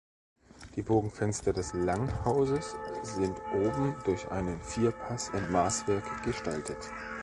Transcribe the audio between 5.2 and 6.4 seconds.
im Maßwerk